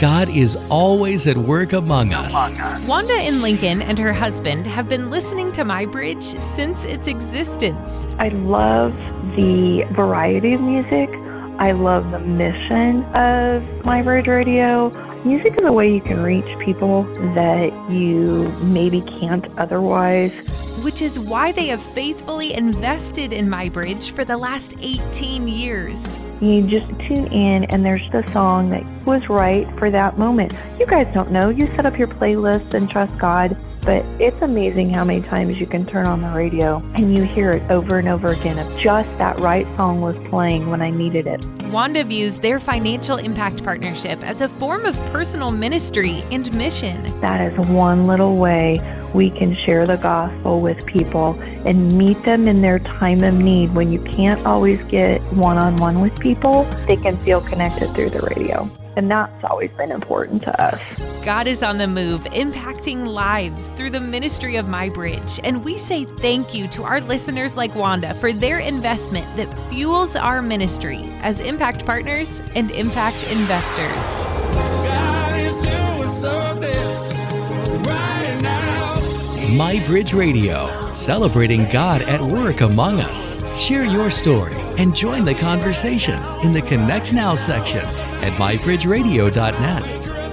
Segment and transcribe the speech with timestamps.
[0.00, 2.88] God is always at work among us.
[2.88, 8.06] Wanda in Lincoln and her husband have been listening to My Bridge since its existence.
[8.18, 8.92] I love
[9.36, 11.10] the variety of music.
[11.58, 14.90] I love the mission of My Bridge Radio.
[15.24, 17.04] Music is a way you can reach people
[17.34, 20.32] that you maybe can't otherwise.
[20.82, 26.18] Which is why they have faithfully invested in MyBridge for the last 18 years.
[26.40, 30.52] You just tune in, and there's the song that was right for that moment.
[30.78, 31.48] You guys don't know.
[31.48, 33.56] You set up your playlist and trust God.
[33.82, 37.50] But it's amazing how many times you can turn on the radio and you hear
[37.50, 41.26] it over and over again of just that right song was playing when I needed
[41.26, 41.44] it.
[41.66, 47.02] Wanda views their financial impact partnership as a form of personal ministry and mission.
[47.20, 48.78] That is one little way
[49.14, 53.72] we can share the gospel with people and meet them in their time of need.
[53.74, 58.10] When you can't always get one on one with people, they can feel connected through
[58.10, 58.68] the radio.
[58.96, 60.80] And that's always been important to us.
[61.24, 65.40] God is on the move, impacting lives through the ministry of My Bridge.
[65.42, 70.16] And we say thank you to our listeners like Wanda for their investment that fuels
[70.16, 74.63] our ministry as impact partners and impact investors.
[79.56, 83.38] My Bridge Radio, celebrating God at work among us.
[83.56, 90.23] Share your story and join the conversation in the Connect Now section at mybridgeradio.net.